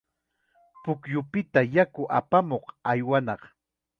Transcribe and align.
Pukyupita 0.83 1.59
yaku 1.75 2.03
apamuq 2.19 2.65
aywanaq. 2.91 3.41